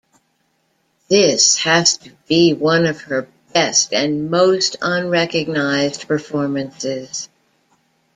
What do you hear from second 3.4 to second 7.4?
best and most unrecognised performances.